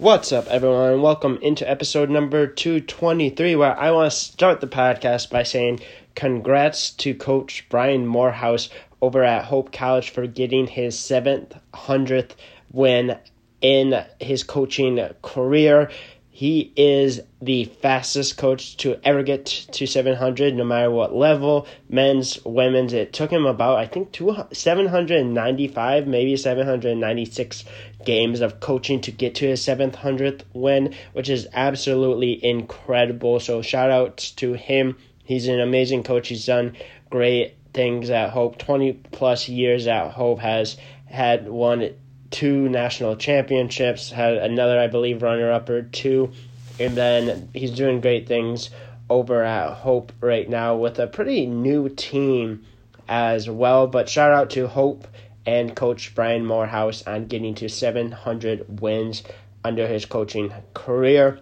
What's 0.00 0.30
up, 0.30 0.46
everyone? 0.46 1.02
Welcome 1.02 1.40
into 1.42 1.68
episode 1.68 2.08
number 2.08 2.46
223, 2.46 3.56
where 3.56 3.76
I 3.76 3.90
want 3.90 4.12
to 4.12 4.16
start 4.16 4.60
the 4.60 4.68
podcast 4.68 5.28
by 5.28 5.42
saying 5.42 5.80
congrats 6.14 6.90
to 6.90 7.16
Coach 7.16 7.66
Brian 7.68 8.06
Morehouse 8.06 8.68
over 9.02 9.24
at 9.24 9.46
Hope 9.46 9.72
College 9.72 10.10
for 10.10 10.28
getting 10.28 10.68
his 10.68 10.94
700th 10.94 12.30
win 12.70 13.18
in 13.60 14.04
his 14.20 14.44
coaching 14.44 15.00
career. 15.22 15.90
He 16.38 16.72
is 16.76 17.20
the 17.42 17.64
fastest 17.64 18.36
coach 18.36 18.76
to 18.76 19.00
ever 19.02 19.24
get 19.24 19.44
to 19.44 19.88
700, 19.88 20.54
no 20.54 20.62
matter 20.62 20.88
what 20.88 21.12
level, 21.12 21.66
men's, 21.88 22.38
women's. 22.44 22.92
It 22.92 23.12
took 23.12 23.32
him 23.32 23.44
about, 23.44 23.78
I 23.78 23.86
think, 23.88 24.16
795, 24.52 26.06
maybe 26.06 26.36
796 26.36 27.64
games 28.04 28.40
of 28.40 28.60
coaching 28.60 29.00
to 29.00 29.10
get 29.10 29.34
to 29.34 29.48
his 29.48 29.66
700th 29.66 30.42
win, 30.52 30.94
which 31.12 31.28
is 31.28 31.48
absolutely 31.54 32.44
incredible. 32.44 33.40
So, 33.40 33.60
shout 33.60 33.90
outs 33.90 34.30
to 34.36 34.52
him. 34.52 34.96
He's 35.24 35.48
an 35.48 35.58
amazing 35.58 36.04
coach. 36.04 36.28
He's 36.28 36.46
done 36.46 36.76
great 37.10 37.56
things 37.74 38.10
at 38.10 38.30
Hope. 38.30 38.58
20 38.58 38.92
plus 39.10 39.48
years 39.48 39.88
at 39.88 40.12
Hope 40.12 40.38
has 40.38 40.76
had 41.06 41.48
won 41.48 41.90
two 42.30 42.68
national 42.68 43.16
championships, 43.16 44.10
had 44.10 44.34
another, 44.34 44.78
I 44.78 44.86
believe, 44.86 45.22
runner 45.22 45.50
up 45.50 45.68
or 45.68 45.82
two, 45.82 46.32
and 46.78 46.96
then 46.96 47.48
he's 47.54 47.72
doing 47.72 48.00
great 48.00 48.26
things 48.26 48.70
over 49.10 49.42
at 49.42 49.72
Hope 49.72 50.12
right 50.20 50.48
now 50.48 50.76
with 50.76 50.98
a 50.98 51.06
pretty 51.06 51.46
new 51.46 51.88
team 51.88 52.64
as 53.08 53.48
well. 53.48 53.86
But 53.86 54.08
shout 54.08 54.32
out 54.32 54.50
to 54.50 54.66
Hope 54.66 55.08
and 55.46 55.74
Coach 55.74 56.14
Brian 56.14 56.44
Morehouse 56.44 57.06
on 57.06 57.26
getting 57.26 57.54
to 57.56 57.68
700 57.68 58.80
wins 58.80 59.22
under 59.64 59.86
his 59.86 60.04
coaching 60.04 60.52
career. 60.74 61.40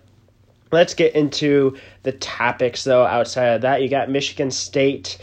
Let's 0.72 0.94
get 0.94 1.14
into 1.14 1.76
the 2.02 2.12
topics 2.12 2.84
though. 2.84 3.04
Outside 3.04 3.46
of 3.46 3.60
that, 3.62 3.82
you 3.82 3.88
got 3.88 4.10
Michigan 4.10 4.50
State 4.50 5.18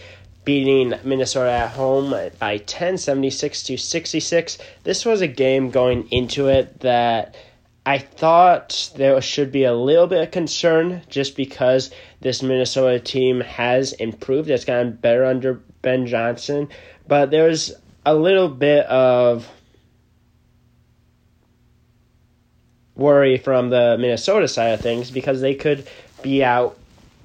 beating 0.45 0.94
Minnesota 1.03 1.52
at 1.52 1.72
home 1.72 2.13
by 2.39 2.58
10, 2.58 2.97
76 2.97 3.63
to 3.63 3.77
66. 3.77 4.58
This 4.83 5.05
was 5.05 5.22
a 5.22 5.27
game 5.27 5.69
going 5.72 6.08
into 6.11 6.47
it 6.47 6.80
that 6.81 7.36
I 7.86 7.97
thought 7.97 8.91
there 8.95 9.19
should 9.21 9.52
be 9.52 9.66
a 9.66 9.73
little 9.73 10.08
bit 10.08 10.23
of 10.23 10.31
concern 10.31 11.02
just 11.09 11.36
because 11.36 11.91
this 12.21 12.41
Minnesota 12.41 12.99
team 12.99 13.41
has 13.41 13.94
improved. 13.94 14.49
It's 14.49 14.66
gotten 14.66 14.94
better 14.94 15.25
under 15.25 15.61
Ben 15.81 16.08
Johnson, 16.08 16.69
but 17.08 17.30
there's 17.30 17.73
a 18.05 18.16
little 18.16 18.49
bit 18.49 18.86
of 18.86 19.49
worry 22.95 23.38
from 23.38 23.69
the 23.69 23.97
Minnesota 23.99 24.47
side 24.47 24.73
of 24.73 24.81
things 24.81 25.11
because 25.11 25.41
they 25.41 25.55
could 25.55 25.88
be 26.21 26.44
out 26.44 26.77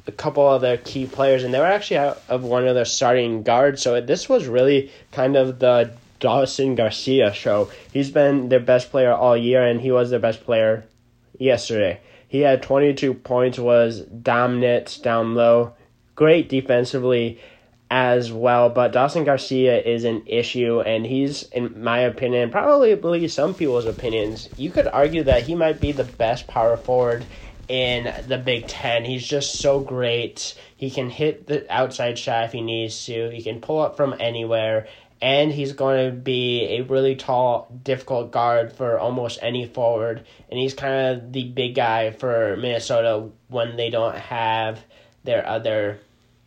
a 0.09 0.12
couple 0.12 0.48
of 0.48 0.62
their 0.62 0.78
key 0.78 1.06
players, 1.06 1.45
and 1.45 1.53
they 1.53 1.59
were 1.59 1.67
actually 1.67 1.98
out 1.98 2.20
of 2.28 2.42
one 2.42 2.67
of 2.67 2.75
their 2.75 2.87
starting 2.87 3.42
guards. 3.42 3.83
So 3.83 4.01
this 4.01 4.28
was 4.28 4.47
really 4.47 4.91
kind 5.12 5.37
of 5.37 5.59
the 5.59 5.92
Dawson 6.19 6.75
Garcia 6.75 7.33
show. 7.33 7.70
He's 7.92 8.11
been 8.11 8.48
their 8.48 8.59
best 8.59 8.91
player 8.91 9.12
all 9.12 9.36
year, 9.36 9.62
and 9.62 9.81
he 9.81 9.92
was 9.92 10.11
their 10.11 10.19
best 10.19 10.45
player 10.45 10.84
yesterday. 11.39 12.01
He 12.27 12.41
had 12.41 12.62
22 12.62 13.14
points, 13.14 13.59
was 13.59 14.01
dominant 14.01 14.98
down 15.03 15.34
low, 15.34 15.75
great 16.14 16.48
defensively 16.48 17.41
as 17.91 18.33
well. 18.33 18.69
But 18.69 18.92
Dawson 18.92 19.25
Garcia 19.25 19.81
is 19.81 20.05
an 20.05 20.23
issue, 20.27 20.81
and 20.81 21.06
he's, 21.06 21.45
in 21.45 21.83
my 21.83 22.01
opinion, 22.01 22.51
probably 22.51 23.29
some 23.29 23.55
people's 23.55 23.86
opinions, 23.86 24.48
you 24.56 24.70
could 24.70 24.86
argue 24.86 25.23
that 25.25 25.45
he 25.45 25.55
might 25.55 25.81
be 25.81 25.92
the 25.92 26.05
best 26.05 26.47
power 26.47 26.77
forward 26.77 27.25
in 27.69 28.12
the 28.27 28.38
Big 28.38 28.66
Ten. 28.66 29.05
He's 29.05 29.27
just 29.27 29.58
so 29.58 29.80
great. 29.80 30.58
He 30.77 30.91
can 30.91 31.11
hit 31.11 31.47
the 31.47 31.70
outside 31.72 32.19
shot 32.19 32.44
if 32.44 32.52
he 32.52 32.61
needs 32.61 33.06
to. 33.06 33.30
He 33.30 33.42
can 33.42 33.61
pull 33.61 33.80
up 33.80 33.96
from 33.96 34.14
anywhere. 34.18 34.89
And 35.20 35.51
he's 35.51 35.73
going 35.73 36.07
to 36.07 36.17
be 36.17 36.77
a 36.78 36.83
really 36.83 37.17
tall, 37.17 37.68
difficult 37.83 38.30
guard 38.30 38.73
for 38.73 38.98
almost 38.98 39.40
any 39.42 39.67
forward. 39.67 40.24
And 40.48 40.58
he's 40.61 40.74
kind 40.74 41.17
of 41.17 41.33
the 41.33 41.45
big 41.45 41.74
guy 41.74 42.12
for 42.12 42.57
Minnesota 42.57 43.28
when 43.48 43.77
they 43.77 43.90
don't 43.90 44.14
have 44.14 44.80
their 45.24 45.46
other 45.46 45.98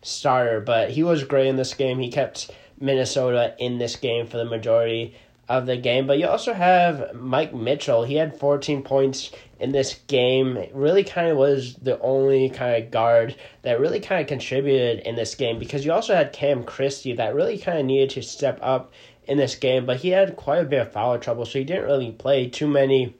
starter. 0.01 0.61
But 0.61 0.91
he 0.91 1.03
was 1.03 1.25
great 1.25 1.47
in 1.47 1.57
this 1.57 1.73
game. 1.73 1.99
He 1.99 2.09
kept 2.09 2.49
Minnesota 2.79 3.55
in 3.59 3.77
this 3.77 3.97
game 3.97 4.25
for 4.25 4.37
the 4.37 4.45
majority 4.45 5.15
of 5.57 5.65
the 5.65 5.77
game. 5.77 6.07
But 6.07 6.17
you 6.17 6.27
also 6.27 6.53
have 6.53 7.13
Mike 7.13 7.53
Mitchell. 7.53 8.03
He 8.03 8.15
had 8.15 8.39
14 8.39 8.83
points 8.83 9.31
in 9.59 9.71
this 9.71 9.99
game. 10.07 10.57
Really 10.73 11.03
kind 11.03 11.27
of 11.27 11.37
was 11.37 11.75
the 11.75 11.99
only 11.99 12.49
kind 12.49 12.83
of 12.83 12.91
guard 12.91 13.35
that 13.63 13.79
really 13.79 13.99
kind 13.99 14.21
of 14.21 14.27
contributed 14.27 14.99
in 15.05 15.15
this 15.15 15.35
game 15.35 15.59
because 15.59 15.85
you 15.85 15.91
also 15.91 16.15
had 16.15 16.33
Cam 16.33 16.63
Christie 16.63 17.13
that 17.13 17.35
really 17.35 17.57
kind 17.57 17.79
of 17.79 17.85
needed 17.85 18.11
to 18.11 18.21
step 18.21 18.59
up 18.61 18.91
in 19.25 19.37
this 19.37 19.55
game, 19.55 19.85
but 19.85 19.97
he 19.97 20.09
had 20.09 20.35
quite 20.35 20.61
a 20.61 20.65
bit 20.65 20.81
of 20.81 20.91
foul 20.91 21.17
trouble, 21.19 21.45
so 21.45 21.59
he 21.59 21.65
didn't 21.65 21.85
really 21.85 22.11
play 22.11 22.49
too 22.49 22.67
many 22.67 23.15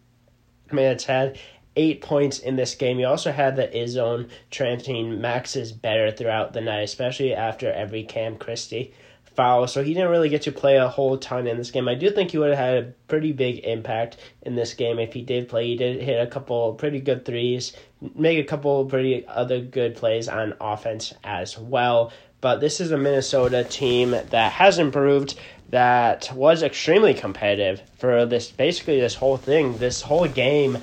minutes. 0.72 1.06
Had 1.06 1.38
eight 1.76 2.02
points 2.02 2.40
in 2.40 2.56
this 2.56 2.76
game. 2.76 3.00
You 3.00 3.08
also 3.08 3.32
had 3.32 3.56
the 3.56 3.68
Izzone 3.68 4.30
chanting 4.50 5.22
Max 5.22 5.56
is 5.56 5.72
better 5.72 6.12
throughout 6.12 6.54
the 6.54 6.62
night, 6.62 6.82
especially 6.82 7.34
after 7.34 7.72
every 7.72 8.04
Cam 8.04 8.38
Christie 8.38 8.94
foul, 9.36 9.68
so 9.68 9.84
he 9.84 9.94
didn't 9.94 10.10
really 10.10 10.30
get 10.30 10.44
to 10.44 10.52
play 10.52 10.78
a 10.78 10.88
whole 10.88 11.18
ton 11.18 11.48
in 11.48 11.58
this 11.58 11.72
game. 11.72 11.88
I 11.88 11.96
do 11.96 12.10
think 12.10 12.32
he 12.32 12.38
would 12.38 12.50
have 12.50 12.58
had 12.58 12.84
a 12.84 12.94
pretty 13.08 13.32
big 13.32 13.60
impact 13.64 14.18
in 14.42 14.56
this 14.56 14.74
game 14.74 15.00
if 15.00 15.14
he 15.14 15.22
did 15.22 15.50
play. 15.50 15.68
He 15.68 15.78
did 15.78 16.02
hit 16.02 16.22
a 16.22 16.28
couple 16.28 16.74
pretty 16.74 17.00
good 17.00 17.26
threes, 17.26 17.74
make 18.16 18.40
a 18.40 18.48
couple 18.48 18.86
pretty 18.86 19.26
other 19.28 19.62
good 19.62 19.96
plays 19.96 20.28
on 20.28 20.54
offense 20.60 21.14
as 21.24 21.58
well. 21.58 22.12
But 22.42 22.60
this 22.60 22.82
is 22.82 22.92
a 22.92 22.98
Minnesota 22.98 23.64
team 23.64 24.12
that 24.12 24.52
has 24.52 24.80
improved, 24.80 25.40
that 25.70 26.30
was 26.34 26.64
extremely 26.64 27.14
competitive 27.14 27.82
for 27.98 28.26
this 28.26 28.52
basically 28.52 29.00
this 29.00 29.16
whole 29.16 29.38
thing. 29.38 29.78
This 29.78 30.02
whole 30.02 30.28
game 30.28 30.78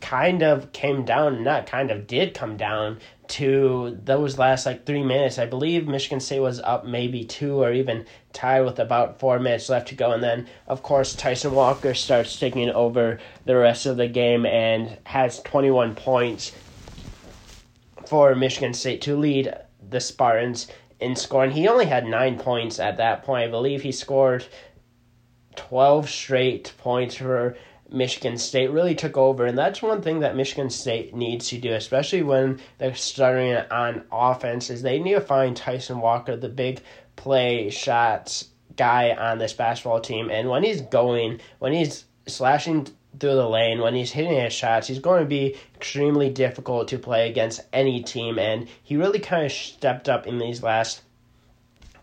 kind 0.00 0.42
of 0.42 0.72
came 0.72 1.04
down, 1.04 1.44
not 1.44 1.66
kind 1.66 1.90
of 1.90 2.06
did 2.06 2.34
come 2.34 2.56
down 2.56 2.98
to 3.28 3.98
those 4.04 4.38
last 4.38 4.66
like 4.66 4.86
three 4.86 5.02
minutes. 5.02 5.38
I 5.38 5.46
believe 5.46 5.88
Michigan 5.88 6.20
State 6.20 6.40
was 6.40 6.60
up 6.60 6.86
maybe 6.86 7.24
two 7.24 7.62
or 7.62 7.72
even 7.72 8.06
tied 8.32 8.62
with 8.62 8.78
about 8.78 9.18
four 9.18 9.38
minutes 9.38 9.68
left 9.68 9.88
to 9.88 9.94
go. 9.94 10.12
And 10.12 10.22
then, 10.22 10.48
of 10.66 10.82
course, 10.82 11.14
Tyson 11.14 11.52
Walker 11.52 11.94
starts 11.94 12.38
taking 12.38 12.70
over 12.70 13.18
the 13.44 13.56
rest 13.56 13.86
of 13.86 13.96
the 13.96 14.08
game 14.08 14.46
and 14.46 14.98
has 15.04 15.40
21 15.40 15.94
points 15.94 16.52
for 18.06 18.34
Michigan 18.34 18.74
State 18.74 19.02
to 19.02 19.16
lead 19.16 19.52
the 19.88 20.00
Spartans 20.00 20.68
in 21.00 21.16
scoring. 21.16 21.50
He 21.50 21.68
only 21.68 21.86
had 21.86 22.06
nine 22.06 22.38
points 22.38 22.78
at 22.78 22.96
that 22.96 23.24
point. 23.24 23.44
I 23.44 23.50
believe 23.50 23.82
he 23.82 23.92
scored 23.92 24.46
12 25.56 26.08
straight 26.08 26.72
points 26.78 27.16
for 27.16 27.56
Michigan 27.90 28.36
State 28.36 28.70
really 28.70 28.94
took 28.94 29.16
over, 29.16 29.46
and 29.46 29.56
that's 29.56 29.82
one 29.82 30.02
thing 30.02 30.20
that 30.20 30.36
Michigan 30.36 30.70
State 30.70 31.14
needs 31.14 31.48
to 31.48 31.58
do, 31.58 31.72
especially 31.72 32.22
when 32.22 32.60
they're 32.78 32.94
starting 32.94 33.54
on 33.70 34.04
offense, 34.10 34.70
is 34.70 34.82
they 34.82 34.98
need 34.98 35.14
to 35.14 35.20
find 35.20 35.56
Tyson 35.56 36.00
Walker, 36.00 36.36
the 36.36 36.48
big 36.48 36.80
play 37.14 37.70
shots 37.70 38.48
guy 38.76 39.10
on 39.10 39.38
this 39.38 39.52
basketball 39.52 40.00
team, 40.00 40.30
and 40.30 40.48
when 40.48 40.62
he's 40.62 40.80
going, 40.82 41.40
when 41.58 41.72
he's 41.72 42.04
slashing 42.26 42.86
through 43.18 43.34
the 43.34 43.48
lane, 43.48 43.80
when 43.80 43.94
he's 43.94 44.12
hitting 44.12 44.38
his 44.38 44.52
shots, 44.52 44.88
he's 44.88 44.98
going 44.98 45.20
to 45.20 45.28
be 45.28 45.56
extremely 45.74 46.28
difficult 46.28 46.88
to 46.88 46.98
play 46.98 47.30
against 47.30 47.62
any 47.72 48.02
team, 48.02 48.38
and 48.38 48.68
he 48.82 48.96
really 48.96 49.20
kind 49.20 49.46
of 49.46 49.52
stepped 49.52 50.08
up 50.08 50.26
in 50.26 50.38
these 50.38 50.62
last 50.62 51.02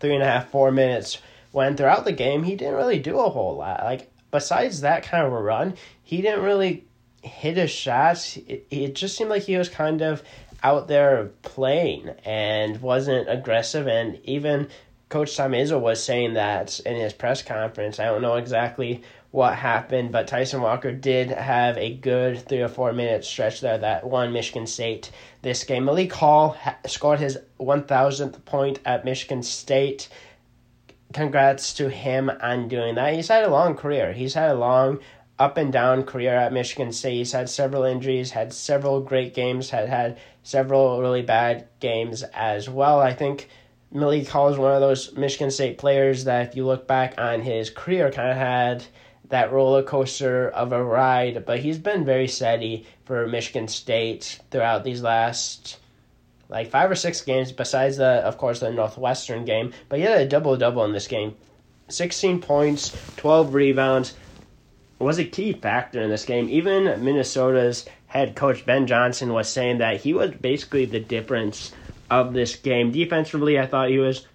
three 0.00 0.14
and 0.14 0.22
a 0.22 0.26
half, 0.26 0.50
four 0.50 0.70
minutes. 0.70 1.18
When 1.52 1.76
throughout 1.76 2.04
the 2.04 2.12
game, 2.12 2.42
he 2.42 2.56
didn't 2.56 2.74
really 2.74 2.98
do 2.98 3.20
a 3.20 3.30
whole 3.30 3.56
lot. 3.56 3.84
Like 3.84 4.10
besides 4.34 4.80
that 4.80 5.04
kind 5.04 5.24
of 5.24 5.32
a 5.32 5.40
run, 5.40 5.74
he 6.02 6.20
didn't 6.20 6.42
really 6.42 6.84
hit 7.22 7.56
his 7.56 7.70
shots. 7.70 8.36
It, 8.36 8.66
it 8.68 8.94
just 8.96 9.16
seemed 9.16 9.30
like 9.30 9.44
he 9.44 9.56
was 9.56 9.68
kind 9.68 10.02
of 10.02 10.24
out 10.60 10.88
there 10.88 11.30
playing 11.42 12.08
and 12.24 12.82
wasn't 12.82 13.30
aggressive. 13.30 13.86
And 13.86 14.18
even 14.24 14.66
Coach 15.08 15.36
Tom 15.36 15.52
Izzo 15.52 15.80
was 15.80 16.02
saying 16.02 16.34
that 16.34 16.80
in 16.80 16.96
his 16.96 17.12
press 17.12 17.42
conference. 17.42 18.00
I 18.00 18.06
don't 18.06 18.22
know 18.22 18.34
exactly 18.34 19.04
what 19.30 19.54
happened, 19.54 20.10
but 20.10 20.26
Tyson 20.26 20.60
Walker 20.60 20.90
did 20.90 21.30
have 21.30 21.78
a 21.78 21.94
good 21.94 22.48
three 22.48 22.62
or 22.62 22.68
four 22.68 22.92
minute 22.92 23.24
stretch 23.24 23.60
there 23.60 23.78
that 23.78 24.04
won 24.04 24.32
Michigan 24.32 24.66
State 24.66 25.12
this 25.42 25.62
game. 25.62 25.84
Malik 25.84 26.12
Hall 26.12 26.56
ha- 26.60 26.78
scored 26.86 27.20
his 27.20 27.38
1000th 27.60 28.44
point 28.44 28.80
at 28.84 29.04
Michigan 29.04 29.44
State 29.44 30.08
congrats 31.14 31.72
to 31.74 31.88
him 31.88 32.30
on 32.42 32.68
doing 32.68 32.96
that. 32.96 33.14
He's 33.14 33.28
had 33.28 33.44
a 33.44 33.50
long 33.50 33.76
career. 33.76 34.12
He's 34.12 34.34
had 34.34 34.50
a 34.50 34.54
long 34.54 34.98
up 35.38 35.56
and 35.56 35.72
down 35.72 36.02
career 36.04 36.34
at 36.34 36.52
Michigan 36.52 36.92
State. 36.92 37.14
He's 37.14 37.32
had 37.32 37.48
several 37.48 37.84
injuries, 37.84 38.32
had 38.32 38.52
several 38.52 39.00
great 39.00 39.34
games, 39.34 39.70
had 39.70 39.88
had 39.88 40.18
several 40.42 41.00
really 41.00 41.22
bad 41.22 41.68
games 41.80 42.22
as 42.34 42.68
well. 42.68 43.00
I 43.00 43.14
think 43.14 43.48
Malik 43.90 44.28
Hall 44.28 44.48
is 44.48 44.58
one 44.58 44.74
of 44.74 44.80
those 44.80 45.14
Michigan 45.14 45.50
State 45.50 45.78
players 45.78 46.24
that, 46.24 46.48
if 46.48 46.56
you 46.56 46.66
look 46.66 46.86
back 46.86 47.14
on 47.16 47.40
his 47.40 47.70
career, 47.70 48.10
kind 48.10 48.30
of 48.30 48.36
had 48.36 48.84
that 49.30 49.52
roller 49.52 49.82
coaster 49.82 50.48
of 50.50 50.72
a 50.72 50.84
ride, 50.84 51.44
but 51.46 51.60
he's 51.60 51.78
been 51.78 52.04
very 52.04 52.28
steady 52.28 52.86
for 53.04 53.26
Michigan 53.26 53.68
State 53.68 54.38
throughout 54.50 54.84
these 54.84 55.02
last 55.02 55.78
like 56.48 56.70
five 56.70 56.90
or 56.90 56.94
six 56.94 57.22
games, 57.22 57.52
besides 57.52 57.96
the, 57.96 58.24
of 58.24 58.38
course, 58.38 58.60
the 58.60 58.70
Northwestern 58.70 59.44
game. 59.44 59.72
But 59.88 59.98
he 59.98 60.04
had 60.04 60.20
a 60.20 60.28
double 60.28 60.56
double 60.56 60.84
in 60.84 60.92
this 60.92 61.08
game 61.08 61.36
16 61.88 62.40
points, 62.40 62.96
12 63.16 63.54
rebounds. 63.54 64.14
Was 65.00 65.18
a 65.18 65.24
key 65.24 65.52
factor 65.52 66.00
in 66.00 66.08
this 66.08 66.24
game. 66.24 66.48
Even 66.48 67.04
Minnesota's 67.04 67.84
head 68.06 68.36
coach 68.36 68.64
Ben 68.64 68.86
Johnson 68.86 69.32
was 69.32 69.48
saying 69.48 69.78
that 69.78 70.00
he 70.00 70.14
was 70.14 70.30
basically 70.30 70.86
the 70.86 71.00
difference 71.00 71.72
of 72.10 72.32
this 72.32 72.56
game. 72.56 72.92
Defensively, 72.92 73.58
I 73.58 73.66
thought 73.66 73.90
he 73.90 73.98
was 73.98 74.26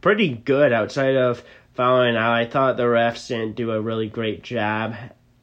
pretty 0.00 0.30
good 0.30 0.72
outside 0.72 1.16
of 1.16 1.44
fouling 1.74 2.16
out. 2.16 2.32
I 2.32 2.46
thought 2.46 2.76
the 2.76 2.84
refs 2.84 3.28
didn't 3.28 3.56
do 3.56 3.70
a 3.70 3.80
really 3.80 4.08
great 4.08 4.42
job 4.42 4.96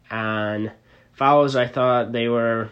on 0.10 0.72
fouls. 1.14 1.56
I 1.56 1.68
thought 1.68 2.12
they 2.12 2.28
were 2.28 2.72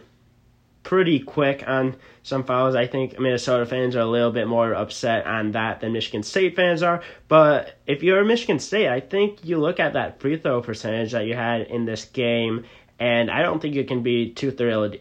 pretty 0.84 1.20
quick 1.20 1.64
on 1.66 1.96
some 2.22 2.44
fouls. 2.44 2.76
I 2.76 2.88
think 2.88 3.20
Minnesota 3.20 3.66
fans 3.66 3.96
are 3.96 4.02
a 4.02 4.06
little 4.06 4.32
bit 4.32 4.48
more 4.48 4.74
upset 4.74 5.26
on 5.26 5.52
that 5.52 5.82
than 5.82 5.94
Michigan 5.94 6.24
State 6.24 6.56
fans 6.56 6.84
are. 6.84 7.02
But 7.28 7.80
if 7.88 8.04
you're 8.04 8.24
Michigan 8.24 8.60
State, 8.60 8.90
I 8.90 9.00
think 9.00 9.44
you 9.44 9.58
look 9.58 9.80
at 9.80 9.94
that 9.94 10.20
free 10.20 10.38
throw 10.38 10.62
percentage 10.62 11.14
that 11.14 11.26
you 11.26 11.36
had 11.36 11.62
in 11.62 11.86
this 11.86 12.06
game, 12.06 12.66
and 13.00 13.32
I 13.32 13.42
don't 13.42 13.62
think 13.62 13.76
you 13.76 13.86
can 13.86 14.04
be 14.04 14.32
too 14.32 14.52
thrilled. 14.52 14.98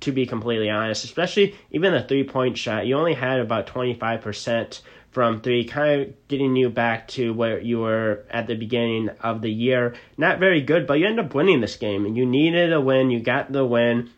To 0.00 0.12
be 0.12 0.26
completely 0.26 0.68
honest, 0.68 1.04
especially 1.04 1.54
even 1.70 1.94
the 1.94 2.02
three 2.02 2.24
point 2.24 2.58
shot, 2.58 2.86
you 2.86 2.94
only 2.94 3.14
had 3.14 3.40
about 3.40 3.66
25% 3.68 4.82
from 5.12 5.40
three, 5.40 5.64
kind 5.64 6.02
of 6.02 6.28
getting 6.28 6.56
you 6.56 6.68
back 6.68 7.08
to 7.08 7.32
where 7.32 7.58
you 7.58 7.78
were 7.78 8.26
at 8.28 8.46
the 8.46 8.54
beginning 8.54 9.08
of 9.20 9.40
the 9.40 9.50
year. 9.50 9.94
Not 10.18 10.40
very 10.40 10.60
good, 10.60 10.86
but 10.86 10.98
you 10.98 11.06
end 11.06 11.20
up 11.20 11.34
winning 11.34 11.62
this 11.62 11.76
game. 11.76 12.04
You 12.04 12.26
needed 12.26 12.72
a 12.74 12.82
win, 12.82 13.10
you 13.10 13.20
got 13.20 13.50
the 13.50 13.64
win 13.64 14.10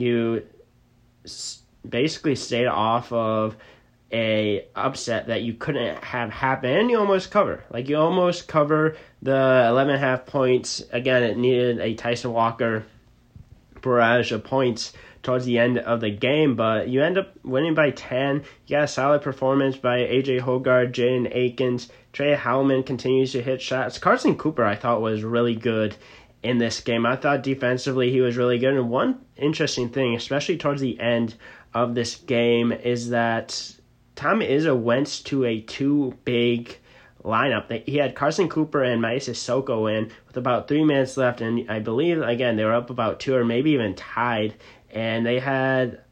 you 0.00 0.44
basically 1.88 2.34
stayed 2.34 2.66
off 2.66 3.12
of 3.12 3.56
a 4.12 4.66
upset 4.76 5.26
that 5.26 5.42
you 5.42 5.54
couldn't 5.54 6.02
have 6.04 6.30
happen 6.30 6.70
and 6.70 6.90
you 6.90 6.98
almost 6.98 7.30
cover. 7.30 7.64
Like 7.70 7.88
you 7.88 7.96
almost 7.96 8.46
cover 8.46 8.96
the 9.22 9.66
11 9.68 9.98
half 9.98 10.26
points. 10.26 10.82
Again 10.92 11.22
it 11.22 11.36
needed 11.36 11.80
a 11.80 11.94
tyson 11.94 12.32
walker 12.32 12.84
barrage 13.82 14.32
of 14.32 14.44
points 14.44 14.92
towards 15.22 15.44
the 15.46 15.58
end 15.58 15.78
of 15.78 16.00
the 16.00 16.10
game 16.10 16.54
but 16.54 16.88
you 16.88 17.02
end 17.02 17.18
up 17.18 17.34
winning 17.44 17.74
by 17.74 17.90
10 17.90 18.44
you 18.66 18.76
got 18.76 18.84
a 18.84 18.88
solid 18.88 19.22
performance 19.22 19.76
by 19.76 19.98
aj 19.98 20.40
hoggard 20.40 20.92
jaden 20.92 21.30
akins 21.34 21.88
tre 22.12 22.34
holloman 22.34 22.84
continues 22.84 23.32
to 23.32 23.42
hit 23.42 23.60
shots. 23.60 23.98
Carson 23.98 24.36
cooper 24.36 24.64
i 24.64 24.76
thought 24.76 25.00
was 25.00 25.22
really 25.22 25.54
good 25.54 25.96
in 26.44 26.58
this 26.58 26.80
game. 26.80 27.06
I 27.06 27.16
thought 27.16 27.42
defensively 27.42 28.12
he 28.12 28.20
was 28.20 28.36
really 28.36 28.58
good. 28.58 28.74
And 28.74 28.90
one 28.90 29.24
interesting 29.36 29.88
thing, 29.88 30.14
especially 30.14 30.58
towards 30.58 30.80
the 30.80 31.00
end 31.00 31.34
of 31.72 31.94
this 31.94 32.16
game, 32.16 32.70
is 32.70 33.08
that 33.08 33.72
Tom 34.14 34.40
Izzo 34.40 34.78
went 34.78 35.24
to 35.24 35.44
a 35.44 35.62
two 35.62 36.16
big 36.24 36.78
lineup. 37.24 37.86
He 37.86 37.96
had 37.96 38.14
Carson 38.14 38.50
Cooper 38.50 38.84
and 38.84 39.02
Mady 39.02 39.16
Sissoko 39.16 39.90
in 39.90 40.12
with 40.28 40.36
about 40.36 40.68
three 40.68 40.84
minutes 40.84 41.16
left, 41.16 41.40
and 41.40 41.68
I 41.70 41.80
believe 41.80 42.20
again 42.20 42.56
they 42.56 42.64
were 42.64 42.74
up 42.74 42.90
about 42.90 43.20
two 43.20 43.34
or 43.34 43.44
maybe 43.44 43.70
even 43.70 43.94
tied, 43.94 44.54
and 44.90 45.24
they 45.24 45.40
had 45.40 46.02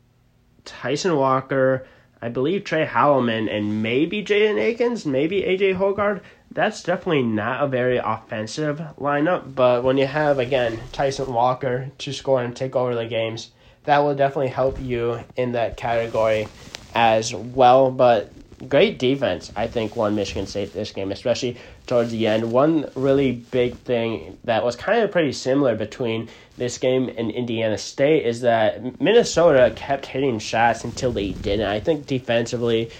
Tyson 0.64 1.14
Walker, 1.16 1.86
I 2.22 2.30
believe 2.30 2.64
Tre 2.64 2.86
Holloman, 2.86 3.54
and 3.54 3.82
maybe 3.82 4.24
Jaden 4.24 4.58
Akins, 4.58 5.04
maybe 5.04 5.42
AJ 5.42 5.76
Hoggard 5.76 6.22
that's 6.54 6.82
definitely 6.82 7.22
not 7.22 7.62
a 7.62 7.66
very 7.66 7.98
offensive 7.98 8.80
lineup. 8.98 9.54
But 9.54 9.84
when 9.84 9.98
you 9.98 10.06
have 10.06 10.38
again 10.38 10.80
Tyson 10.92 11.32
Walker 11.32 11.90
to 11.98 12.12
score 12.12 12.42
and 12.42 12.54
take 12.54 12.76
over 12.76 12.94
the 12.94 13.06
games, 13.06 13.50
that 13.84 13.98
will 13.98 14.14
definitely 14.14 14.48
help 14.48 14.80
you 14.80 15.20
in 15.36 15.52
that 15.52 15.76
category 15.76 16.48
as 16.94 17.34
well. 17.34 17.90
But 17.90 18.32
great 18.68 18.98
defense, 18.98 19.50
I 19.56 19.66
think, 19.66 19.96
won 19.96 20.14
Michigan 20.14 20.46
State 20.46 20.72
this 20.72 20.92
game, 20.92 21.10
especially 21.10 21.56
towards 21.86 22.12
the 22.12 22.26
end. 22.26 22.52
One 22.52 22.90
really 22.94 23.32
big 23.32 23.78
thing 23.78 24.38
that 24.44 24.64
was 24.64 24.76
kind 24.76 25.00
of 25.00 25.10
pretty 25.10 25.32
similar 25.32 25.74
between 25.74 26.28
this 26.56 26.78
game 26.78 27.08
and 27.16 27.30
Indiana 27.30 27.78
State 27.78 28.24
is 28.24 28.42
that 28.42 29.00
Minnesota 29.00 29.72
kept 29.74 30.06
hitting 30.06 30.38
shots 30.38 30.84
until 30.84 31.12
they 31.12 31.32
didn't. 31.32 31.66
I 31.66 31.80
think 31.80 32.06
defensively, 32.06 32.90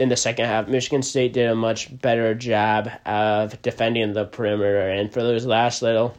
in 0.00 0.08
the 0.08 0.16
second 0.16 0.46
half, 0.46 0.66
Michigan 0.66 1.02
State 1.02 1.34
did 1.34 1.50
a 1.50 1.54
much 1.54 1.96
better 2.00 2.34
job 2.34 2.90
of 3.04 3.60
defending 3.60 4.14
the 4.14 4.24
perimeter. 4.24 4.88
And 4.88 5.12
for 5.12 5.22
those 5.22 5.44
last 5.44 5.82
little 5.82 6.16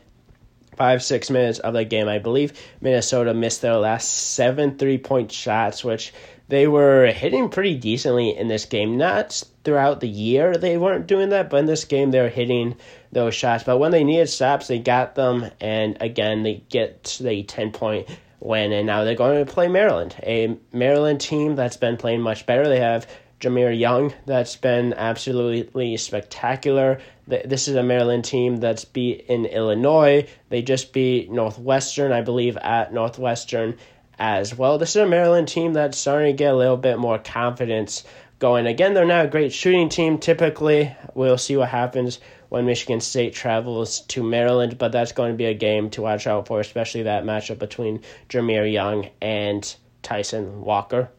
five, 0.77 1.01
six 1.03 1.31
minutes 1.31 1.57
of 1.57 1.73
the 1.73 1.83
game, 1.83 2.07
I 2.07 2.19
believe 2.19 2.53
Minnesota 2.79 3.33
missed 3.33 3.63
their 3.63 3.77
last 3.77 4.33
seven 4.35 4.77
three 4.77 4.99
point 4.99 5.31
shots, 5.31 5.83
which 5.83 6.13
they 6.47 6.67
were 6.67 7.07
hitting 7.07 7.49
pretty 7.49 7.75
decently 7.75 8.37
in 8.37 8.47
this 8.47 8.65
game. 8.65 8.97
Not 8.97 9.43
throughout 9.63 9.99
the 9.99 10.07
year 10.07 10.55
they 10.55 10.77
weren't 10.77 11.07
doing 11.07 11.29
that, 11.29 11.49
but 11.49 11.57
in 11.57 11.65
this 11.65 11.85
game 11.85 12.11
they 12.11 12.21
were 12.21 12.29
hitting 12.29 12.75
those 13.11 13.33
shots. 13.33 13.63
But 13.63 13.79
when 13.79 13.91
they 13.91 14.03
needed 14.03 14.29
stops, 14.29 14.67
they 14.67 14.77
got 14.77 15.15
them. 15.15 15.49
And 15.59 15.97
again, 15.99 16.43
they 16.43 16.63
get 16.69 17.17
the 17.19 17.41
10 17.41 17.71
point 17.71 18.07
win. 18.39 18.73
And 18.73 18.85
now 18.85 19.03
they're 19.05 19.15
going 19.15 19.43
to 19.43 19.51
play 19.51 19.67
Maryland, 19.67 20.15
a 20.21 20.55
Maryland 20.71 21.19
team 21.19 21.55
that's 21.55 21.77
been 21.77 21.97
playing 21.97 22.21
much 22.21 22.45
better. 22.45 22.67
They 22.67 22.79
have 22.79 23.07
Jahmir 23.41 23.77
Young 23.77 24.13
that's 24.25 24.55
been 24.55 24.93
absolutely 24.93 25.97
spectacular. 25.97 27.01
This 27.27 27.67
is 27.67 27.75
a 27.75 27.83
Maryland 27.83 28.23
team 28.23 28.57
that's 28.57 28.85
beat 28.85 29.25
in 29.27 29.45
Illinois. 29.45 30.27
They 30.49 30.61
just 30.61 30.93
beat 30.93 31.31
Northwestern, 31.31 32.11
I 32.11 32.21
believe, 32.21 32.57
at 32.57 32.93
Northwestern 32.93 33.77
as 34.19 34.55
well. 34.55 34.77
This 34.77 34.91
is 34.91 35.03
a 35.03 35.07
Maryland 35.07 35.47
team 35.47 35.73
that's 35.73 35.97
starting 35.97 36.33
to 36.33 36.37
get 36.37 36.53
a 36.53 36.57
little 36.57 36.77
bit 36.77 36.99
more 36.99 37.17
confidence 37.17 38.03
going. 38.37 38.67
Again, 38.67 38.93
they're 38.93 39.05
not 39.05 39.25
a 39.25 39.29
great 39.29 39.51
shooting 39.53 39.89
team 39.89 40.19
typically. 40.19 40.95
We'll 41.15 41.37
see 41.37 41.57
what 41.57 41.69
happens 41.69 42.19
when 42.49 42.65
Michigan 42.65 42.99
State 42.99 43.33
travels 43.33 44.01
to 44.01 44.21
Maryland, 44.21 44.77
but 44.77 44.91
that's 44.91 45.13
going 45.13 45.31
to 45.31 45.37
be 45.37 45.45
a 45.45 45.53
game 45.53 45.89
to 45.91 46.01
watch 46.01 46.27
out 46.27 46.47
for, 46.47 46.59
especially 46.59 47.03
that 47.03 47.23
matchup 47.23 47.59
between 47.59 48.01
Jahmir 48.29 48.71
Young 48.71 49.09
and 49.21 49.75
Tyson 50.03 50.61
Walker. 50.61 51.09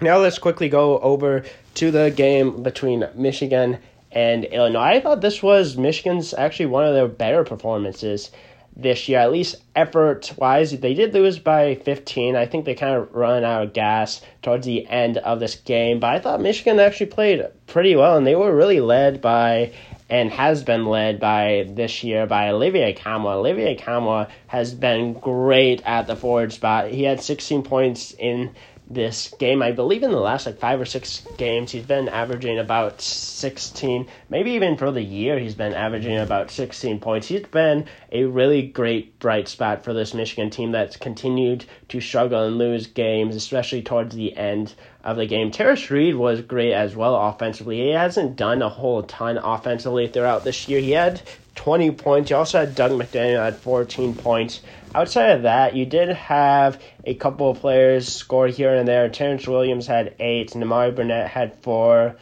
Now 0.00 0.18
let's 0.18 0.38
quickly 0.38 0.68
go 0.68 0.98
over 0.98 1.44
to 1.74 1.90
the 1.90 2.10
game 2.10 2.62
between 2.62 3.08
Michigan 3.14 3.78
and 4.12 4.44
Illinois. 4.44 4.96
I 4.96 5.00
thought 5.00 5.22
this 5.22 5.42
was 5.42 5.78
Michigan's 5.78 6.34
actually 6.34 6.66
one 6.66 6.84
of 6.84 6.92
their 6.92 7.08
better 7.08 7.44
performances 7.44 8.30
this 8.76 9.08
year, 9.08 9.20
at 9.20 9.32
least 9.32 9.56
effort 9.74 10.34
wise. 10.36 10.78
They 10.78 10.92
did 10.92 11.14
lose 11.14 11.38
by 11.38 11.76
15. 11.76 12.36
I 12.36 12.44
think 12.44 12.66
they 12.66 12.74
kind 12.74 12.94
of 12.94 13.14
run 13.14 13.42
out 13.42 13.62
of 13.62 13.72
gas 13.72 14.20
towards 14.42 14.66
the 14.66 14.86
end 14.86 15.16
of 15.16 15.40
this 15.40 15.54
game, 15.54 15.98
but 15.98 16.14
I 16.14 16.18
thought 16.20 16.42
Michigan 16.42 16.78
actually 16.78 17.06
played 17.06 17.46
pretty 17.66 17.96
well, 17.96 18.18
and 18.18 18.26
they 18.26 18.36
were 18.36 18.54
really 18.54 18.80
led 18.80 19.22
by 19.22 19.72
and 20.10 20.30
has 20.30 20.62
been 20.62 20.84
led 20.84 21.18
by 21.18 21.66
this 21.70 22.04
year 22.04 22.26
by 22.26 22.50
Olivier 22.50 22.94
Nkamhoua. 22.94 23.36
Olivier 23.36 23.76
Nkamhoua 23.76 24.28
has 24.46 24.74
been 24.74 25.14
great 25.14 25.82
at 25.84 26.06
the 26.06 26.14
forward 26.14 26.52
spot. 26.52 26.90
He 26.90 27.02
had 27.02 27.22
16 27.22 27.62
points 27.62 28.12
in 28.12 28.54
this 28.88 29.34
game. 29.38 29.62
I 29.62 29.72
believe 29.72 30.02
in 30.02 30.12
the 30.12 30.20
last 30.20 30.46
like 30.46 30.58
five 30.58 30.80
or 30.80 30.84
six 30.84 31.26
games, 31.36 31.72
he's 31.72 31.84
been 31.84 32.08
averaging 32.08 32.58
about 32.58 33.00
16, 33.00 34.06
maybe 34.28 34.52
even 34.52 34.76
for 34.76 34.90
the 34.92 35.02
year, 35.02 35.38
he's 35.38 35.54
been 35.54 35.72
averaging 35.72 36.18
about 36.18 36.50
16 36.50 37.00
points. 37.00 37.26
He's 37.26 37.42
been 37.42 37.86
a 38.12 38.24
really 38.24 38.62
great 38.62 39.18
bright 39.18 39.48
spot 39.48 39.82
for 39.82 39.92
this 39.92 40.14
Michigan 40.14 40.50
team 40.50 40.72
that's 40.72 40.96
continued 40.96 41.64
to 41.88 42.00
struggle 42.00 42.44
and 42.44 42.58
lose 42.58 42.86
games, 42.86 43.34
especially 43.34 43.82
towards 43.82 44.14
the 44.14 44.36
end 44.36 44.74
of 45.02 45.16
the 45.16 45.26
game. 45.26 45.50
Tarris 45.50 45.90
Reed 45.90 46.14
was 46.14 46.40
great 46.40 46.72
as 46.72 46.94
well 46.94 47.16
offensively. 47.16 47.78
He 47.78 47.90
hasn't 47.90 48.36
done 48.36 48.62
a 48.62 48.68
whole 48.68 49.02
ton 49.02 49.38
offensively 49.38 50.06
throughout 50.08 50.44
this 50.44 50.68
year. 50.68 50.80
He 50.80 50.92
had 50.92 51.20
20 51.56 51.90
points. 51.92 52.30
You 52.30 52.36
also 52.36 52.60
had 52.60 52.74
Dug 52.74 52.92
McDaniel 52.92 53.46
at 53.46 53.58
14 53.58 54.14
points 54.14 54.60
outside 54.96 55.32
of 55.32 55.42
that, 55.42 55.76
you 55.76 55.84
did 55.84 56.08
have 56.08 56.80
a 57.04 57.14
couple 57.14 57.50
of 57.50 57.60
players 57.60 58.08
score 58.08 58.46
here 58.46 58.74
and 58.74 58.88
there. 58.88 59.08
Terrence 59.10 59.46
Williams 59.46 59.86
had 59.86 60.14
eight, 60.18 60.52
Nimari 60.52 60.94
Burnett 60.94 61.28
had 61.28 61.54
four, 61.62 62.16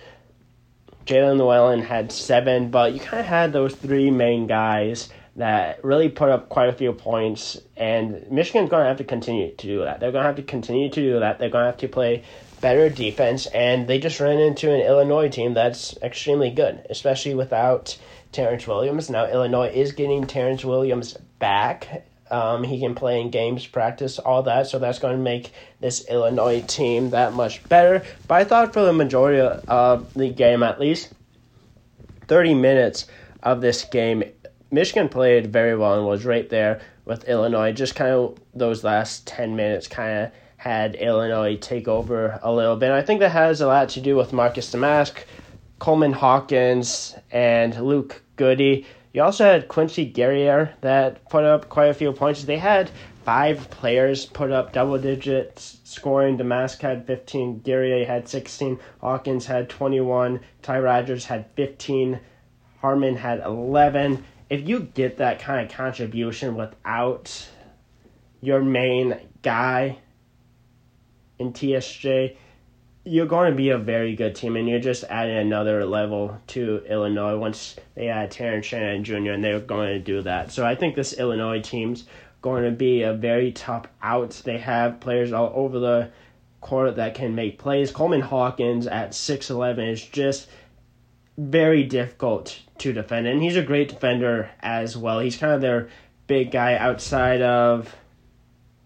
Jaelin 1.07 1.39
Llewellyn 1.39 1.83
had 1.83 2.11
seven, 2.11 2.71
but 2.71 2.93
you 2.93 3.01
kind 3.01 3.21
of 3.21 3.27
had 3.27 3.53
those 3.53 3.75
three 3.75 4.11
main 4.11 4.49
guys 4.49 5.09
that 5.37 5.85
really 5.85 6.09
put 6.09 6.31
up 6.31 6.49
quite 6.49 6.69
a 6.69 6.73
few 6.73 6.93
points, 6.93 7.61
and 7.77 8.29
Michigan's 8.31 8.71
going 8.71 8.83
to 8.83 8.89
have 8.89 8.99
to 8.99 9.05
continue 9.05 9.55
to 9.55 9.67
do 9.67 9.81
that. 9.81 10.01
They're 10.01 10.13
going 10.13 10.23
to 10.23 10.29
have 10.29 10.37
to 10.37 10.43
continue 10.43 10.89
to 10.89 11.01
do 11.01 11.21
that. 11.21 11.39
They're 11.39 11.51
going 11.51 11.63
to 11.63 11.71
have 11.71 11.79
to 11.79 11.89
play 11.89 12.25
better 12.61 12.89
defense, 12.89 13.47
and 13.47 13.87
they 13.87 13.99
just 13.99 14.19
ran 14.19 14.39
into 14.39 14.73
an 14.73 14.81
Illinois 14.81 15.29
team 15.29 15.55
that's 15.55 15.97
extremely 16.03 16.51
good, 16.51 16.87
especially 16.91 17.35
without 17.35 17.97
Terrence 18.35 18.67
Williams. 18.67 19.09
Now, 19.09 19.27
Illinois 19.27 19.71
is 19.71 19.93
getting 19.93 20.27
Terrence 20.27 20.65
Williams 20.65 21.17
back 21.39 22.05
um, 22.31 22.65
he 22.65 22.81
can 22.81 22.95
play 22.95 23.21
in 23.21 23.31
games, 23.31 23.67
practice, 23.67 24.19
all 24.19 24.43
that. 24.45 24.67
So 24.67 24.79
that's 24.79 24.99
going 24.99 25.17
to 25.17 25.23
make 25.23 25.53
this 25.81 26.09
Illinois 26.09 26.63
team 26.67 27.11
that 27.11 27.33
much 27.33 27.63
better. 27.69 28.03
But 28.27 28.35
I 28.35 28.45
thought 28.45 28.73
for 28.73 28.83
the 28.83 28.93
majority 28.93 29.41
of 29.41 30.13
the 30.15 30.31
game, 30.31 30.63
at 30.63 30.81
least 30.81 31.13
30 32.27 32.55
minutes 32.55 33.07
of 33.43 33.61
this 33.61 33.85
game, 33.85 34.25
Michigan 34.71 35.09
played 35.09 35.53
very 35.53 35.77
well 35.77 35.99
and 35.99 36.07
was 36.07 36.25
right 36.25 36.49
there 36.49 36.81
with 37.05 37.29
Illinois. 37.29 37.73
Just 37.73 37.95
kind 37.95 38.11
of 38.11 38.39
those 38.55 38.83
last 38.83 39.27
10 39.27 39.55
minutes 39.55 39.87
kind 39.87 40.25
of 40.25 40.33
had 40.57 40.97
Illinois 40.97 41.57
take 41.57 41.87
over 41.87 42.41
a 42.43 42.53
little 42.53 42.75
bit. 42.75 42.87
And 42.87 42.95
I 42.95 43.03
think 43.03 43.21
that 43.21 43.31
has 43.31 43.61
a 43.61 43.67
lot 43.67 43.91
to 43.91 44.01
do 44.01 44.17
with 44.17 44.33
Marcus 44.33 44.73
Domask, 44.73 45.15
Coleman 45.79 46.15
Hawkins, 46.15 47.15
and 47.31 47.79
Luke 47.81 48.24
Goode. 48.37 48.85
You 49.13 49.23
also 49.23 49.45
had 49.45 49.69
Quincy 49.69 50.05
Guerrier 50.05 50.75
that 50.81 51.29
put 51.29 51.45
up 51.45 51.69
quite 51.69 51.87
a 51.91 51.95
few 51.95 52.13
points. 52.13 52.45
They 52.45 52.59
had 52.59 52.91
five 53.25 53.71
players 53.71 54.27
put 54.27 54.51
up 54.51 54.73
double 54.73 54.99
digits 54.99 55.79
scoring. 55.85 56.37
Domask 56.37 56.81
had 56.81 57.07
15, 57.07 57.61
Guerrier 57.61 58.05
had 58.05 58.29
16, 58.29 58.79
Hawkins 59.01 59.47
had 59.47 59.69
21, 59.69 60.41
Ty 60.63 60.79
Rodgers 60.81 61.25
had 61.25 61.47
15, 61.55 62.21
Harmon 62.81 63.17
had 63.17 63.41
11. 63.41 64.25
If 64.51 64.69
you 64.69 64.81
get 64.81 65.17
that 65.19 65.39
kind 65.39 65.65
of 65.65 65.75
contribution 65.75 66.57
without 66.57 67.49
your 68.41 68.63
main 68.63 69.17
guy 69.43 69.99
in 71.39 71.53
TSJ, 71.53 72.37
you're 73.05 73.27
going 73.27 73.51
to 73.51 73.57
be 73.57 73.71
a 73.71 73.79
very 73.79 74.17
good 74.17 74.35
team, 74.35 74.57
and 74.57 74.69
you're 74.69 74.81
just 74.81 75.05
adding 75.05 75.37
another 75.37 75.85
level 75.85 76.39
to 76.49 76.83
Illinois 76.89 77.37
once 77.37 77.77
they 77.95 78.09
add 78.09 78.31
Terrence 78.31 78.67
Shannon 78.67 79.05
Jr., 79.05 79.33
and 79.33 79.45
they're 79.45 79.61
going 79.61 79.89
to 79.89 79.99
do 79.99 80.23
that. 80.23 80.53
So 80.53 80.65
I 80.65 80.75
think 80.75 80.95
this 80.95 81.13
Illinois 81.13 81.61
team's 81.61 82.05
going 82.41 82.65
to 82.65 82.71
be 82.71 83.03
a 83.03 83.13
very 83.13 83.53
tough 83.53 83.87
out. 84.03 84.31
They 84.45 84.59
have 84.59 85.01
players 85.01 85.33
all 85.33 85.53
over 85.55 85.79
the 85.79 86.11
court 86.61 86.97
that 86.97 87.15
can 87.15 87.35
make 87.35 87.59
plays. 87.59 87.91
Coleman 87.91 88.23
Hawkins 88.23 88.87
at 88.87 89.11
6'11 89.11 89.93
is 89.93 90.03
just 90.03 90.49
very 91.37 91.83
difficult 91.83 92.59
to 92.79 92.93
defend, 92.93 93.27
and 93.27 93.43
he's 93.43 93.57
a 93.57 93.63
great 93.63 93.91
defender 93.91 94.51
as 94.61 94.97
well. 94.97 95.21
He's 95.21 95.37
kind 95.37 95.53
of 95.53 95.61
their 95.61 95.89
big 96.27 96.51
guy 96.51 96.75
outside 96.77 97.43
of 97.43 97.95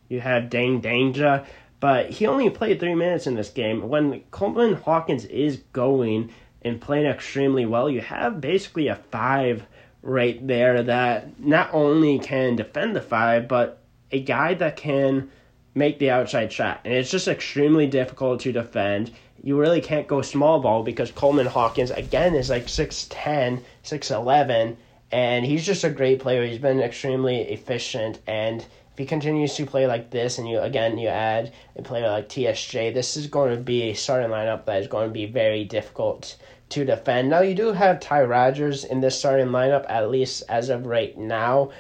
you 0.09 0.21
have 0.21 0.51
Dain 0.51 0.81
Dainja, 0.81 1.47
but 1.81 2.11
he 2.11 2.27
only 2.27 2.51
played 2.51 2.81
three 2.81 2.95
minutes 2.95 3.27
in 3.27 3.35
this 3.35 3.51
game. 3.51 3.89
When 3.89 4.21
Coleman 4.31 4.75
Hawkins 4.75 5.25
is 5.27 5.63
going 5.73 6.31
and 6.63 6.81
playing 6.81 7.07
extremely 7.07 7.67
well, 7.67 7.89
you 7.89 8.01
have 8.01 8.41
basically 8.41 8.89
a 8.89 8.97
five 8.97 9.65
right 10.03 10.45
there 10.47 10.83
that 10.83 11.39
not 11.39 11.71
only 11.73 12.19
can 12.19 12.57
defend 12.57 12.97
the 12.97 13.01
five, 13.01 13.47
but 13.47 13.83
a 14.11 14.21
guy 14.21 14.55
that 14.55 14.77
can 14.77 15.31
make 15.75 15.99
the 15.99 16.11
outside 16.11 16.53
shot. 16.53 16.81
And 16.85 16.95
it's 16.95 17.11
just 17.11 17.29
extremely 17.29 17.87
difficult 17.87 18.41
to 18.41 18.53
defend. 18.53 19.13
You 19.43 19.59
really 19.59 19.81
can't 19.81 20.09
go 20.09 20.23
small 20.23 20.61
ball 20.61 20.83
because 20.83 21.13
Coleman 21.13 21.47
Hawkins, 21.47 21.93
again, 21.93 22.35
is 22.35 22.51
like 22.51 22.67
6'10, 22.67 23.63
6'11, 23.85 24.77
and 25.13 25.47
he's 25.47 25.65
just 25.65 25.85
a 25.85 25.91
great 25.91 26.19
player. 26.19 26.45
He's 26.45 26.59
been 26.59 26.81
extremely 26.81 27.43
efficient 27.43 28.19
and 28.27 28.65
if 28.99 29.03
he 29.03 29.07
continues 29.07 29.55
to 29.55 29.65
play 29.65 29.87
like 29.87 30.11
this, 30.11 30.39
and 30.39 30.49
you 30.49 30.59
again 30.59 30.99
you 30.99 31.07
add 31.07 31.53
a 31.77 31.83
player 31.83 32.09
like 32.09 32.29
TSJ, 32.29 32.93
this 32.93 33.17
is 33.17 33.29
going 33.29 33.57
to 33.57 33.63
be 33.63 33.83
a 33.83 33.95
starting 33.95 34.29
lineup 34.29 34.65
that 34.65 34.81
is 34.81 34.89
going 34.89 35.07
to 35.09 35.13
be 35.13 35.25
very 35.25 35.65
difficult 35.65 36.37
to 36.71 36.85
defend. 36.85 37.31
Now 37.31 37.43
you 37.43 37.55
do 37.55 37.71
have 37.71 38.01
Ty 38.01 38.25
Rodgers 38.25 38.83
in 38.83 39.01
this 39.01 39.17
starting 39.17 39.47
lineup, 39.51 39.87
at 39.89 40.11
least 40.11 40.43
as 40.49 40.69
of 40.69 40.85
right 40.85 41.17
now. 41.17 41.71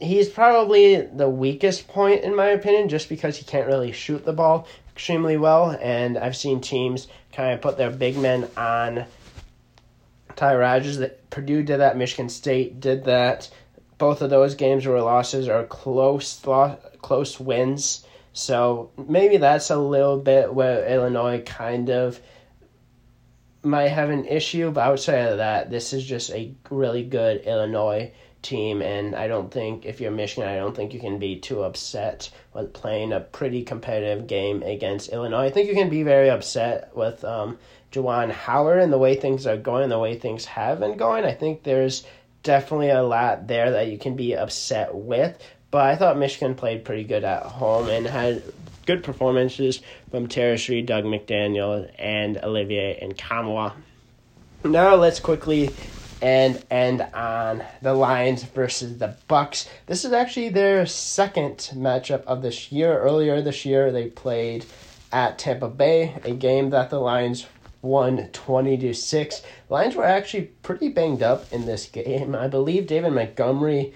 He's 0.00 0.28
probably 0.28 1.02
the 1.02 1.28
weakest 1.28 1.86
point 1.86 2.24
in 2.24 2.34
my 2.34 2.48
opinion, 2.48 2.88
just 2.88 3.08
because 3.08 3.36
he 3.36 3.44
can't 3.44 3.68
really 3.68 3.92
shoot 3.92 4.24
the 4.24 4.32
ball 4.32 4.66
extremely 4.92 5.36
well, 5.36 5.78
and 5.80 6.18
I've 6.18 6.36
seen 6.36 6.60
teams 6.60 7.06
kind 7.32 7.54
of 7.54 7.60
put 7.60 7.78
their 7.78 7.90
big 7.90 8.16
men 8.16 8.50
on 8.56 9.04
Ty 10.34 10.56
Rodgers. 10.56 10.98
That 10.98 11.30
Purdue 11.30 11.62
did 11.62 11.78
that, 11.78 11.96
Michigan 11.96 12.28
State 12.28 12.80
did 12.80 13.04
that 13.04 13.50
both 13.98 14.22
of 14.22 14.30
those 14.30 14.54
games 14.54 14.86
were 14.86 15.00
losses 15.00 15.48
or 15.48 15.64
close 15.64 16.42
close 17.02 17.40
wins. 17.40 18.04
So 18.32 18.90
maybe 19.08 19.36
that's 19.36 19.70
a 19.70 19.76
little 19.76 20.18
bit 20.18 20.52
where 20.52 20.86
Illinois 20.86 21.42
kind 21.46 21.88
of 21.88 22.20
might 23.62 23.88
have 23.88 24.10
an 24.10 24.26
issue, 24.26 24.70
but 24.70 24.80
outside 24.80 25.30
of 25.30 25.38
that, 25.38 25.70
this 25.70 25.92
is 25.92 26.04
just 26.04 26.30
a 26.30 26.54
really 26.70 27.04
good 27.04 27.42
Illinois 27.42 28.12
team, 28.42 28.82
and 28.82 29.16
I 29.16 29.26
don't 29.26 29.50
think 29.50 29.86
if 29.86 30.00
you're 30.00 30.10
Michigan, 30.10 30.48
I 30.48 30.56
don't 30.56 30.76
think 30.76 30.92
you 30.92 31.00
can 31.00 31.18
be 31.18 31.40
too 31.40 31.62
upset 31.62 32.30
with 32.52 32.74
playing 32.74 33.12
a 33.12 33.20
pretty 33.20 33.62
competitive 33.62 34.26
game 34.26 34.62
against 34.62 35.08
Illinois. 35.08 35.46
I 35.46 35.50
think 35.50 35.68
you 35.68 35.74
can 35.74 35.88
be 35.88 36.02
very 36.02 36.28
upset 36.28 36.94
with 36.94 37.24
um, 37.24 37.58
Juwan 37.90 38.30
Howard 38.30 38.80
and 38.80 38.92
the 38.92 38.98
way 38.98 39.16
things 39.16 39.46
are 39.46 39.56
going, 39.56 39.88
the 39.88 39.98
way 39.98 40.16
things 40.16 40.44
have 40.44 40.80
been 40.80 40.96
going. 40.96 41.24
I 41.24 41.32
think 41.32 41.62
there's 41.62 42.04
definitely 42.44 42.90
a 42.90 43.02
lot 43.02 43.48
there 43.48 43.72
that 43.72 43.88
you 43.88 43.98
can 43.98 44.14
be 44.14 44.36
upset 44.36 44.94
with. 44.94 45.36
But 45.72 45.86
I 45.86 45.96
thought 45.96 46.16
Michigan 46.16 46.54
played 46.54 46.84
pretty 46.84 47.02
good 47.02 47.24
at 47.24 47.42
home 47.42 47.88
and 47.88 48.06
had 48.06 48.44
good 48.86 49.02
performances 49.02 49.80
from 50.10 50.28
Tarris 50.28 50.68
Reed, 50.68 50.86
Dug 50.86 51.02
McDaniel, 51.02 51.90
and 51.98 52.38
Olivier 52.38 53.00
Nkamhoua. 53.02 53.72
Now 54.62 54.94
let's 54.94 55.18
quickly 55.18 55.70
and 56.22 56.64
end 56.70 57.02
on 57.12 57.62
the 57.82 57.92
Lions 57.92 58.44
versus 58.44 58.98
the 58.98 59.16
Bucks. 59.26 59.68
This 59.86 60.04
is 60.04 60.12
actually 60.12 60.50
their 60.50 60.86
second 60.86 61.70
matchup 61.74 62.24
of 62.24 62.40
this 62.40 62.70
year. 62.70 62.98
Earlier 62.98 63.42
this 63.42 63.64
year, 63.64 63.90
they 63.90 64.06
played 64.06 64.64
at 65.12 65.38
Tampa 65.38 65.68
Bay, 65.68 66.14
a 66.24 66.30
game 66.30 66.70
that 66.70 66.88
the 66.88 66.98
Lions 66.98 67.46
won 67.84 68.28
20 68.32 68.78
to 68.78 68.94
6. 68.94 69.42
Lions 69.68 69.94
were 69.94 70.04
actually 70.04 70.46
pretty 70.62 70.88
banged 70.88 71.22
up 71.22 71.52
in 71.52 71.66
this 71.66 71.86
game. 71.86 72.34
I 72.34 72.48
believe 72.48 72.86
David 72.86 73.12
Montgomery 73.12 73.92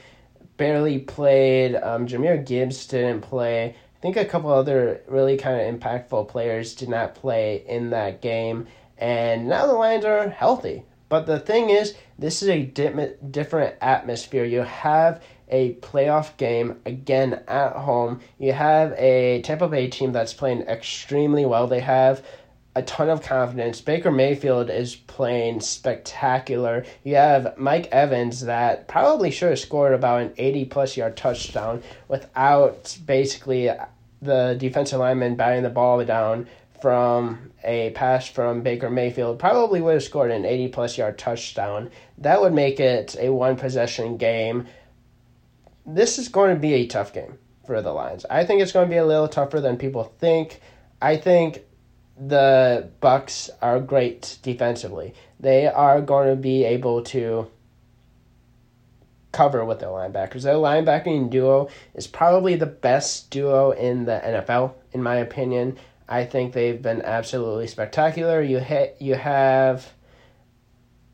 barely 0.56 0.98
played. 0.98 1.74
Um, 1.76 2.06
Jahmyr 2.06 2.44
Gibbs 2.44 2.86
didn't 2.86 3.22
play. 3.22 3.70
I 3.70 4.00
think 4.00 4.16
a 4.16 4.24
couple 4.24 4.52
other 4.52 5.00
really 5.08 5.36
kind 5.36 5.60
of 5.60 5.80
impactful 5.80 6.28
players 6.28 6.74
did 6.74 6.88
not 6.88 7.14
play 7.14 7.64
in 7.66 7.90
that 7.90 8.20
game. 8.20 8.66
And 8.98 9.48
now 9.48 9.66
the 9.66 9.72
Lions 9.72 10.04
are 10.04 10.28
healthy. 10.28 10.84
But 11.08 11.26
the 11.26 11.40
thing 11.40 11.70
is, 11.70 11.94
this 12.18 12.42
is 12.42 12.48
a 12.48 12.64
di- 12.64 13.14
different 13.30 13.76
atmosphere. 13.80 14.44
You 14.44 14.60
have 14.60 15.22
a 15.48 15.74
playoff 15.76 16.36
game 16.36 16.80
again 16.84 17.42
at 17.48 17.72
home. 17.72 18.20
You 18.38 18.52
have 18.52 18.92
a 18.92 19.40
Tampa 19.42 19.68
Bay 19.68 19.88
team 19.88 20.12
that's 20.12 20.34
playing 20.34 20.62
extremely 20.62 21.46
well. 21.46 21.66
They 21.66 21.80
have 21.80 22.22
a 22.78 22.82
ton 22.82 23.10
of 23.10 23.22
confidence. 23.22 23.80
Baker 23.80 24.12
Mayfield 24.12 24.70
is 24.70 24.94
playing 24.94 25.60
spectacular. 25.60 26.84
You 27.02 27.16
have 27.16 27.58
Mike 27.58 27.88
Evans 27.90 28.42
that 28.42 28.86
probably 28.86 29.32
should 29.32 29.50
have 29.50 29.58
scored 29.58 29.94
about 29.94 30.22
an 30.22 30.32
80 30.38 30.64
plus 30.66 30.96
yard 30.96 31.16
touchdown 31.16 31.82
without 32.06 32.96
basically 33.04 33.68
the 34.22 34.56
defensive 34.60 35.00
lineman 35.00 35.34
batting 35.34 35.64
the 35.64 35.70
ball 35.70 36.04
down 36.04 36.46
from 36.80 37.50
a 37.64 37.90
pass 37.90 38.28
from 38.28 38.62
Baker 38.62 38.90
Mayfield. 38.90 39.40
Probably 39.40 39.80
would 39.80 39.94
have 39.94 40.04
scored 40.04 40.30
an 40.30 40.44
80 40.44 40.68
plus 40.68 40.96
yard 40.96 41.18
touchdown. 41.18 41.90
That 42.18 42.40
would 42.40 42.54
make 42.54 42.78
it 42.78 43.16
a 43.18 43.30
one 43.30 43.56
possession 43.56 44.18
game. 44.18 44.68
This 45.84 46.16
is 46.16 46.28
going 46.28 46.54
to 46.54 46.60
be 46.60 46.74
a 46.74 46.86
tough 46.86 47.12
game 47.12 47.38
for 47.66 47.82
the 47.82 47.90
Lions. 47.90 48.24
I 48.30 48.44
think 48.44 48.62
it's 48.62 48.70
going 48.70 48.86
to 48.86 48.90
be 48.90 48.98
a 48.98 49.04
little 49.04 49.26
tougher 49.26 49.60
than 49.60 49.78
people 49.78 50.04
think. 50.04 50.60
I 51.02 51.16
think 51.16 51.64
the 52.18 52.90
Bucks 53.00 53.50
are 53.62 53.80
great 53.80 54.38
defensively. 54.42 55.14
They 55.38 55.66
are 55.66 56.00
going 56.00 56.28
to 56.28 56.36
be 56.36 56.64
able 56.64 57.02
to 57.04 57.48
cover 59.32 59.64
with 59.64 59.78
their 59.78 59.90
linebackers. 59.90 60.42
Their 60.42 60.54
linebacking 60.54 61.30
duo 61.30 61.68
is 61.94 62.06
probably 62.06 62.56
the 62.56 62.66
best 62.66 63.30
duo 63.30 63.70
in 63.70 64.04
the 64.04 64.20
NFL, 64.24 64.74
in 64.92 65.02
my 65.02 65.16
opinion. 65.16 65.78
I 66.08 66.24
think 66.24 66.52
they've 66.52 66.80
been 66.80 67.02
absolutely 67.02 67.66
spectacular. 67.66 68.42
You 68.42 68.58
hit, 68.58 68.96
you 68.98 69.14
have 69.14 69.92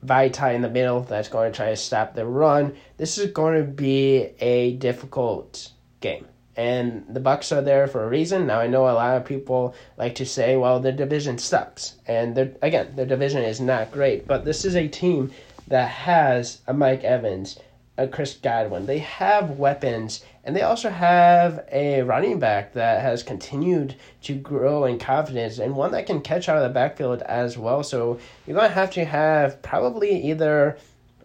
Vaitai 0.05 0.55
in 0.55 0.63
the 0.63 0.71
middle 0.71 1.01
that's 1.01 1.29
going 1.29 1.53
to 1.53 1.57
try 1.57 1.71
to 1.71 1.77
stop 1.77 2.15
the 2.15 2.25
run. 2.25 2.77
This 2.97 3.19
is 3.19 3.33
going 3.33 3.59
to 3.59 3.71
be 3.71 4.31
a 4.39 4.75
difficult 4.77 5.71
game 6.01 6.27
and 6.57 7.05
the 7.09 7.21
Bucks 7.21 7.53
are 7.53 7.63
there 7.63 7.87
for 7.87 8.05
a 8.05 8.09
reason. 8.09 8.47
Now 8.47 8.61
I 8.61 8.67
know 8.67 8.85
a 8.85 8.93
lot 8.93 9.17
of 9.17 9.25
people 9.25 9.75
like 9.97 10.15
to 10.17 10.27
say, 10.27 10.57
"Well, 10.57 10.81
the 10.81 10.93
division 10.93 11.39
sucks," 11.39 11.95
and 12.07 12.37
again, 12.63 12.93
the 12.95 13.07
division 13.07 13.43
is 13.43 13.61
not 13.61 13.93
great. 13.93 14.27
But 14.27 14.45
this 14.45 14.65
is 14.65 14.77
a 14.77 14.89
team 14.89 15.33
that 15.69 15.89
has 15.89 16.61
a 16.67 16.75
Mike 16.75 17.05
Evans, 17.05 17.59
a 17.97 18.07
Chris 18.07 18.35
Godwin. 18.35 18.87
They 18.87 18.99
have 18.99 19.59
weapons, 19.59 20.25
and 20.45 20.55
they 20.55 20.63
also 20.63 20.91
have 20.91 21.65
a 21.73 22.03
running 22.03 22.39
back 22.39 22.73
that 22.75 23.01
has 23.01 23.23
continued 23.23 23.95
to 24.23 24.35
grow 24.35 24.85
in 24.85 24.99
confidence, 24.99 25.59
and 25.59 25.75
one 25.75 25.93
that 25.93 26.07
can 26.07 26.21
catch 26.21 26.49
out 26.49 26.57
of 26.57 26.63
the 26.63 26.69
backfield 26.69 27.23
as 27.23 27.57
well. 27.57 27.83
So 27.83 28.19
you're 28.47 28.57
going 28.57 28.69
to 28.69 28.75
have 28.75 28.91
to 28.93 29.05
have 29.05 29.63
probably 29.63 30.23
either 30.31 30.77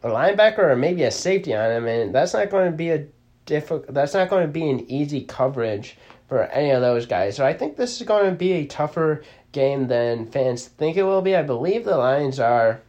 a 0.04 0.08
linebacker 0.08 0.60
or 0.60 0.76
maybe 0.76 1.04
a 1.04 1.12
safety 1.12 1.54
on 1.54 1.72
him, 1.72 1.86
and 1.86 2.16
that's 2.16 2.34
not 2.34 2.50
going 2.50 2.72
to 2.72 2.78
be 2.78 2.92
a 2.92 3.06
difficult. 3.50 3.94
That's 3.94 4.14
not 4.14 4.30
going 4.30 4.46
to 4.46 4.54
be 4.54 4.70
an 4.70 4.90
easy 4.90 5.22
coverage 5.22 5.98
for 6.28 6.44
any 6.44 6.70
of 6.70 6.82
those 6.82 7.08
guys. 7.08 7.36
So 7.36 7.46
I 7.46 7.54
think 7.54 7.76
this 7.76 8.00
is 8.00 8.08
going 8.08 8.30
to 8.30 8.36
be 8.36 8.54
a 8.54 8.66
tougher 8.66 9.24
game 9.52 9.88
than 9.88 10.28
fans 10.28 10.68
think 10.68 10.96
it 10.96 11.04
will 11.04 11.24
be. 11.24 11.36
I 11.36 11.42
believe 11.42 11.84
the 11.84 11.98
Lions 11.98 12.40
are 12.40 12.82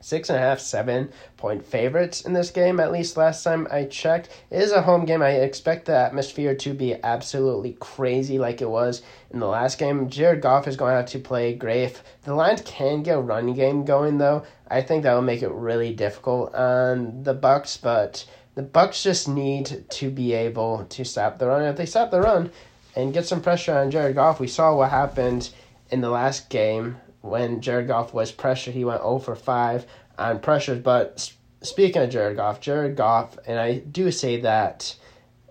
six 0.00 0.30
and 0.30 0.38
a 0.38 0.40
half, 0.40 0.58
seven 0.58 1.12
point 1.36 1.62
favorites 1.62 2.22
in 2.22 2.32
this 2.32 2.50
game, 2.50 2.80
at 2.80 2.90
least 2.90 3.18
last 3.18 3.44
time 3.44 3.68
I 3.70 3.84
checked. 3.84 4.30
It 4.48 4.62
is 4.62 4.72
a 4.72 4.80
home 4.80 5.04
game. 5.04 5.20
I 5.20 5.32
expect 5.32 5.84
the 5.84 5.94
atmosphere 5.94 6.54
to 6.54 6.72
be 6.72 6.94
absolutely 7.04 7.76
crazy 7.78 8.38
like 8.38 8.62
it 8.62 8.70
was 8.70 9.02
in 9.30 9.40
the 9.40 9.46
last 9.46 9.78
game. 9.78 10.08
Jared 10.08 10.40
Goff 10.40 10.66
is 10.66 10.76
going 10.76 10.92
to 10.92 10.96
have 10.96 11.10
to 11.10 11.18
play 11.18 11.52
great. 11.52 11.84
If 11.84 12.02
the 12.22 12.34
Lions 12.34 12.62
can 12.64 13.02
get 13.02 13.18
a 13.18 13.20
running 13.20 13.54
game 13.54 13.84
going, 13.84 14.16
though, 14.16 14.44
I 14.70 14.80
think 14.80 15.02
that 15.02 15.12
will 15.12 15.20
make 15.20 15.42
it 15.42 15.50
really 15.50 15.92
difficult 15.92 16.54
on 16.54 17.22
the 17.22 17.34
Bucks, 17.34 17.76
but 17.76 18.24
the 18.60 18.66
Bucks 18.66 19.02
just 19.02 19.26
need 19.26 19.86
to 19.88 20.10
be 20.10 20.34
able 20.34 20.84
to 20.84 21.02
stop 21.02 21.38
the 21.38 21.46
run. 21.46 21.62
If 21.62 21.76
they 21.78 21.86
stop 21.86 22.10
the 22.10 22.20
run 22.20 22.50
and 22.94 23.14
get 23.14 23.26
some 23.26 23.40
pressure 23.40 23.74
on 23.74 23.90
Jared 23.90 24.16
Goff, 24.16 24.38
we 24.38 24.48
saw 24.48 24.76
what 24.76 24.90
happened 24.90 25.48
in 25.88 26.02
the 26.02 26.10
last 26.10 26.50
game 26.50 26.98
when 27.22 27.62
Jared 27.62 27.88
Goff 27.88 28.12
was 28.12 28.30
pressured. 28.30 28.74
He 28.74 28.84
went 28.84 29.00
0 29.00 29.20
for 29.20 29.34
5 29.34 29.86
on 30.18 30.40
pressures. 30.40 30.78
But 30.78 31.32
speaking 31.62 32.02
of 32.02 32.10
Jared 32.10 32.36
Goff, 32.36 32.60
Jared 32.60 32.96
Goff, 32.96 33.38
and 33.46 33.58
I 33.58 33.78
do 33.78 34.10
say 34.10 34.42
that 34.42 34.94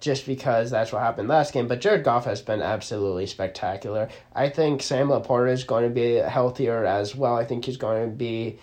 just 0.01 0.28
because 0.28 0.70
that's 0.70 0.94
what 0.94 1.01
happened 1.01 1.30
last 1.30 1.51
game, 1.51 1.68
but 1.68 1.82
Jared 1.82 2.04
Goff 2.04 2.25
has 2.25 2.44
been 2.44 2.62
absolutely 2.62 3.25
spectacular. 3.25 4.10
I 4.36 4.50
think 4.50 4.84
Sam 4.84 5.08
LaPorta 5.08 5.51
is 5.51 5.63
going 5.63 5.84
to 5.84 5.89
be 5.89 6.13
healthier 6.18 6.86
as 6.86 7.16
well. 7.16 7.36
I 7.36 7.46
think 7.46 7.66
he's 7.66 7.78
going 7.78 8.08
to 8.08 8.16
be 8.16 8.60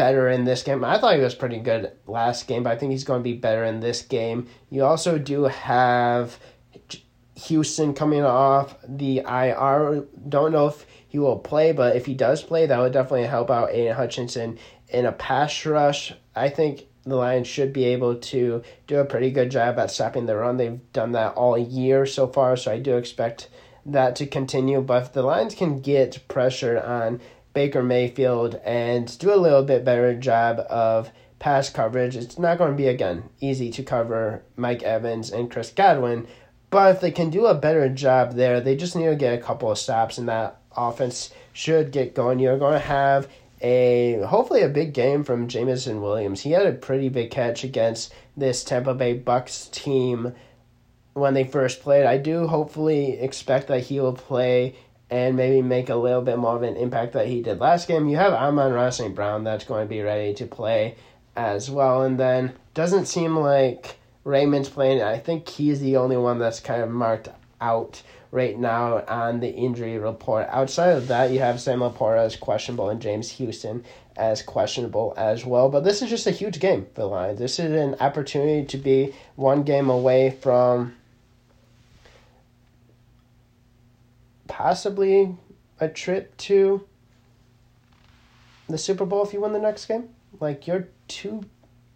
better 0.00 0.30
in 0.30 0.44
this 0.44 0.62
game. 0.62 0.82
I 0.82 0.96
thought 0.96 1.16
he 1.16 1.20
was 1.20 1.34
pretty 1.34 1.58
good 1.58 1.92
last 2.06 2.48
game, 2.48 2.62
but 2.62 2.72
I 2.72 2.76
think 2.76 2.92
he's 2.92 3.04
going 3.04 3.20
to 3.20 3.24
be 3.24 3.34
better 3.34 3.64
in 3.64 3.80
this 3.80 4.00
game. 4.00 4.46
You 4.70 4.84
also 4.84 5.18
do 5.18 5.44
have 5.44 6.38
Houston 7.34 7.92
coming 7.92 8.24
off 8.24 8.76
the 8.88 9.18
IR. 9.18 10.06
Don't 10.26 10.52
know 10.52 10.68
if 10.68 10.86
he 11.06 11.18
will 11.18 11.38
play, 11.38 11.72
but 11.72 11.96
if 11.96 12.06
he 12.06 12.14
does 12.14 12.42
play, 12.42 12.64
that 12.64 12.78
would 12.78 12.94
definitely 12.94 13.26
help 13.26 13.50
out 13.50 13.72
Aidan 13.72 13.94
Hutchinson 13.94 14.58
in 14.88 15.04
a 15.04 15.12
pass 15.12 15.66
rush. 15.66 16.14
I 16.34 16.48
think 16.48 16.86
the 17.04 17.16
Lions 17.16 17.46
should 17.46 17.74
be 17.74 17.84
able 17.84 18.16
to 18.16 18.62
do 18.86 19.00
a 19.00 19.04
pretty 19.04 19.30
good 19.30 19.50
job 19.50 19.78
at 19.78 19.90
stopping 19.90 20.24
the 20.24 20.36
run. 20.36 20.56
They've 20.56 20.80
done 20.94 21.12
that 21.12 21.34
all 21.34 21.58
year 21.58 22.06
so 22.06 22.26
far, 22.26 22.56
so 22.56 22.72
I 22.72 22.78
do 22.78 22.96
expect 22.96 23.50
that 23.84 24.16
to 24.16 24.26
continue. 24.26 24.80
But 24.80 25.02
if 25.02 25.12
the 25.12 25.22
Lions 25.22 25.54
can 25.54 25.80
get 25.80 26.26
pressure 26.26 26.80
on 26.80 27.20
Baker 27.52 27.82
Mayfield 27.82 28.56
and 28.64 29.18
do 29.18 29.32
a 29.32 29.36
little 29.36 29.62
bit 29.62 29.84
better 29.84 30.14
job 30.14 30.60
of 30.70 31.10
pass 31.38 31.70
coverage, 31.70 32.16
it's 32.16 32.38
not 32.38 32.58
going 32.58 32.70
to 32.70 32.76
be, 32.76 32.86
again, 32.86 33.24
easy 33.40 33.70
to 33.72 33.82
cover 33.82 34.42
Mike 34.56 34.82
Evans 34.82 35.30
and 35.30 35.50
Chris 35.50 35.70
Godwin. 35.70 36.26
But 36.70 36.94
if 36.94 37.00
they 37.00 37.10
can 37.10 37.30
do 37.30 37.46
a 37.46 37.54
better 37.54 37.88
job 37.88 38.34
there, 38.34 38.60
they 38.60 38.76
just 38.76 38.94
need 38.94 39.06
to 39.06 39.16
get 39.16 39.38
a 39.38 39.42
couple 39.42 39.70
of 39.70 39.78
stops, 39.78 40.18
and 40.18 40.28
that 40.28 40.60
offense 40.76 41.32
should 41.52 41.90
get 41.90 42.14
going. 42.14 42.38
You're 42.38 42.58
going 42.58 42.74
to 42.74 42.78
have 42.78 43.28
a 43.60 44.22
hopefully 44.26 44.62
a 44.62 44.68
big 44.68 44.94
game 44.94 45.24
from 45.24 45.48
Jameson 45.48 46.00
Williams. 46.00 46.42
He 46.42 46.52
had 46.52 46.66
a 46.66 46.72
pretty 46.72 47.08
big 47.08 47.30
catch 47.30 47.64
against 47.64 48.12
this 48.36 48.64
Tampa 48.64 48.94
Bay 48.94 49.14
Bucks 49.14 49.68
team 49.72 50.34
when 51.14 51.34
they 51.34 51.44
first 51.44 51.82
played. 51.82 52.06
I 52.06 52.16
do 52.16 52.46
hopefully 52.46 53.18
expect 53.18 53.68
that 53.68 53.84
he 53.84 54.00
will 54.00 54.14
play 54.14 54.76
and 55.10 55.36
maybe 55.36 55.60
make 55.60 55.88
a 55.88 55.96
little 55.96 56.22
bit 56.22 56.38
more 56.38 56.56
of 56.56 56.62
an 56.62 56.76
impact 56.76 57.12
that 57.14 57.26
he 57.26 57.42
did 57.42 57.58
last 57.58 57.88
game. 57.88 58.08
You 58.08 58.16
have 58.16 58.32
Amon-Ra 58.32 58.90
St. 58.90 59.14
Brown 59.14 59.44
that's 59.44 59.64
going 59.64 59.84
to 59.84 59.88
be 59.88 60.02
ready 60.02 60.32
to 60.34 60.46
play 60.46 60.94
as 61.36 61.68
well. 61.70 62.02
And 62.02 62.18
then 62.18 62.52
doesn't 62.74 63.06
seem 63.06 63.36
like 63.36 63.96
Raymond's 64.24 64.68
playing. 64.68 65.02
I 65.02 65.18
think 65.18 65.48
he's 65.48 65.80
the 65.80 65.96
only 65.96 66.16
one 66.16 66.38
that's 66.38 66.60
kind 66.60 66.82
of 66.82 66.90
marked 66.90 67.28
out 67.60 68.02
right 68.30 68.56
now 68.56 69.04
on 69.08 69.40
the 69.40 69.50
injury 69.50 69.98
report. 69.98 70.46
Outside 70.50 70.90
of 70.90 71.08
that, 71.08 71.32
you 71.32 71.40
have 71.40 71.60
Sam 71.60 71.80
LaPorta 71.80 72.24
as 72.24 72.36
questionable 72.36 72.88
and 72.88 73.02
James 73.02 73.30
Houston 73.32 73.84
as 74.16 74.42
questionable 74.42 75.14
as 75.16 75.44
well. 75.44 75.68
But 75.68 75.82
this 75.82 76.02
is 76.02 76.10
just 76.10 76.28
a 76.28 76.30
huge 76.30 76.60
game 76.60 76.86
for 76.94 77.00
the 77.02 77.06
Lions. 77.06 77.38
This 77.40 77.58
is 77.58 77.72
an 77.72 77.96
opportunity 78.00 78.64
to 78.66 78.76
be 78.76 79.14
one 79.34 79.64
game 79.64 79.90
away 79.90 80.30
from 80.30 80.94
possibly 84.62 85.34
a 85.80 85.88
trip 85.88 86.36
to 86.36 86.86
the 88.68 88.76
Super 88.76 89.06
Bowl 89.06 89.24
if 89.24 89.32
you 89.32 89.40
win 89.40 89.54
the 89.54 89.58
next 89.58 89.86
game. 89.86 90.10
Like 90.38 90.66
you're 90.66 90.88
two 91.08 91.44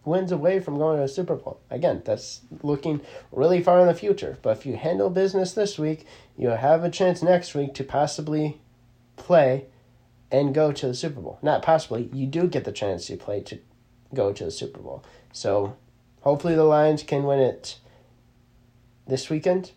wins 0.07 0.33
away 0.33 0.61
from 0.61 0.79
going 0.79 0.97
to 0.97 1.03
a 1.03 1.09
Super 1.09 1.35
Bowl. 1.35 1.61
Again, 1.69 2.01
that's 2.07 2.41
looking 2.63 3.03
really 3.31 3.63
far 3.63 3.81
in 3.81 3.87
the 3.87 3.95
future. 3.95 4.39
But 4.41 4.57
if 4.57 4.65
you 4.65 4.77
handle 4.77 5.11
business 5.11 5.53
this 5.53 5.79
week, 5.79 6.07
you'll 6.39 6.57
have 6.57 6.83
a 6.85 6.91
chance 6.91 7.23
next 7.23 7.55
week 7.55 7.75
to 7.75 7.85
possibly 7.85 8.63
play 9.17 9.67
and 10.31 10.55
go 10.55 10.73
to 10.73 10.87
the 10.87 10.95
Super 10.95 11.21
Bowl. 11.21 11.39
Not 11.43 11.61
possibly, 11.61 12.09
you 12.15 12.27
do 12.27 12.47
get 12.49 12.65
the 12.65 12.73
chance 12.73 13.07
to 13.09 13.19
play 13.19 13.43
to 13.43 13.59
go 14.15 14.33
to 14.33 14.45
the 14.45 14.51
Super 14.51 14.81
Bowl. 14.81 15.05
So 15.33 15.77
hopefully 16.23 16.55
the 16.55 16.65
Lions 16.65 17.03
can 17.03 17.25
win 17.25 17.41
it 17.41 17.77
this 19.07 19.29
weekend. 19.29 19.73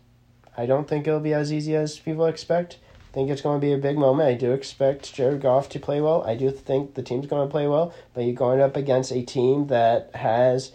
I 0.56 0.66
don't 0.66 0.88
think 0.88 1.06
it'll 1.06 1.20
be 1.20 1.34
as 1.34 1.52
easy 1.52 1.76
as 1.76 2.00
people 2.00 2.26
expect. 2.26 2.78
Think 3.12 3.30
it's 3.30 3.40
going 3.40 3.60
to 3.60 3.66
be 3.66 3.72
a 3.72 3.78
big 3.78 3.96
moment. 3.96 4.28
I 4.28 4.34
do 4.34 4.52
expect 4.52 5.14
Jared 5.14 5.40
Goff 5.40 5.68
to 5.70 5.80
play 5.80 6.00
well. 6.00 6.22
I 6.24 6.34
do 6.34 6.50
think 6.50 6.94
the 6.94 7.02
team's 7.02 7.26
going 7.26 7.46
to 7.46 7.50
play 7.50 7.66
well, 7.66 7.94
but 8.14 8.24
you're 8.24 8.34
going 8.34 8.60
up 8.60 8.76
against 8.76 9.12
a 9.12 9.22
team 9.22 9.68
that 9.68 10.10
has 10.14 10.72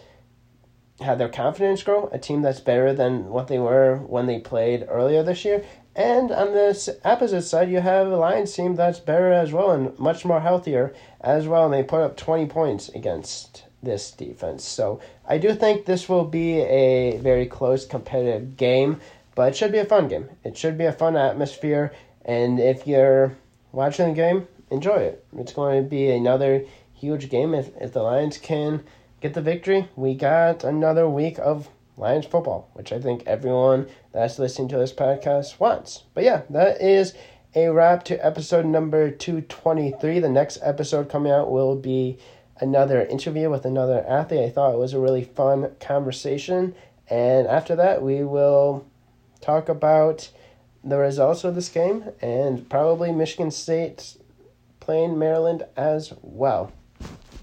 had 1.00 1.18
their 1.18 1.28
confidence 1.28 1.82
grow, 1.82 2.08
a 2.12 2.18
team 2.18 2.42
that's 2.42 2.60
better 2.60 2.92
than 2.92 3.26
what 3.28 3.48
they 3.48 3.58
were 3.58 3.98
when 3.98 4.26
they 4.26 4.38
played 4.38 4.86
earlier 4.88 5.22
this 5.22 5.44
year. 5.44 5.64
And 5.96 6.32
on 6.32 6.52
the 6.52 6.98
opposite 7.04 7.42
side, 7.42 7.70
you 7.70 7.80
have 7.80 8.08
a 8.08 8.16
Lions 8.16 8.52
team 8.52 8.74
that's 8.74 8.98
better 8.98 9.32
as 9.32 9.52
well 9.52 9.70
and 9.70 9.96
much 9.98 10.24
more 10.24 10.40
healthier 10.40 10.92
as 11.20 11.46
well. 11.46 11.64
And 11.64 11.74
they 11.74 11.84
put 11.84 12.02
up 12.02 12.16
20 12.16 12.46
points 12.46 12.88
against 12.88 13.64
this 13.82 14.10
defense. 14.10 14.64
So 14.64 15.00
I 15.26 15.38
do 15.38 15.54
think 15.54 15.84
this 15.84 16.08
will 16.08 16.24
be 16.24 16.60
a 16.60 17.18
very 17.18 17.46
close 17.46 17.86
competitive 17.86 18.56
game. 18.56 19.00
But 19.36 19.50
it 19.50 19.56
should 19.56 19.72
be 19.72 19.78
a 19.78 19.84
fun 19.84 20.08
game. 20.08 20.30
It 20.44 20.56
should 20.56 20.78
be 20.78 20.84
a 20.84 20.92
fun 20.92 21.16
atmosphere. 21.16 21.92
And 22.24 22.58
if 22.58 22.86
you're 22.86 23.36
watching 23.72 24.08
the 24.08 24.14
game, 24.14 24.48
enjoy 24.70 24.96
it. 24.96 25.24
It's 25.36 25.52
going 25.52 25.82
to 25.82 25.88
be 25.88 26.10
another 26.10 26.64
huge 26.92 27.28
game. 27.28 27.54
If, 27.54 27.70
if 27.80 27.92
the 27.92 28.02
Lions 28.02 28.38
can 28.38 28.82
get 29.20 29.34
the 29.34 29.42
victory, 29.42 29.88
we 29.96 30.14
got 30.14 30.64
another 30.64 31.08
week 31.08 31.38
of 31.38 31.68
Lions 31.96 32.26
football, 32.26 32.70
which 32.72 32.92
I 32.92 33.00
think 33.00 33.22
everyone 33.26 33.88
that's 34.12 34.38
listening 34.38 34.68
to 34.68 34.78
this 34.78 34.92
podcast 34.92 35.60
wants. 35.60 36.04
But 36.14 36.24
yeah, 36.24 36.42
that 36.50 36.80
is 36.80 37.14
a 37.54 37.68
wrap 37.68 38.04
to 38.04 38.24
episode 38.24 38.66
number 38.66 39.10
223. 39.10 40.18
The 40.18 40.28
next 40.28 40.58
episode 40.62 41.08
coming 41.08 41.30
out 41.30 41.52
will 41.52 41.76
be 41.76 42.18
another 42.60 43.04
interview 43.04 43.48
with 43.50 43.64
another 43.64 44.04
athlete. 44.08 44.44
I 44.44 44.50
thought 44.50 44.74
it 44.74 44.78
was 44.78 44.92
a 44.92 45.00
really 45.00 45.24
fun 45.24 45.70
conversation. 45.80 46.74
And 47.08 47.46
after 47.46 47.76
that, 47.76 48.02
we 48.02 48.24
will 48.24 48.86
talk 49.40 49.68
about 49.68 50.30
the 50.84 50.98
results 50.98 51.44
of 51.44 51.54
this 51.54 51.68
game 51.68 52.04
and 52.20 52.68
probably 52.68 53.10
Michigan 53.10 53.50
State 53.50 54.16
playing 54.80 55.18
Maryland 55.18 55.64
as 55.76 56.12
well. 56.20 56.72